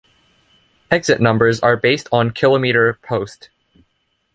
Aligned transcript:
Exit 0.89 1.21
numbers 1.21 1.59
are 1.59 1.77
based 1.77 2.07
on 2.11 2.31
kilometer 2.31 2.97
post. 3.03 3.51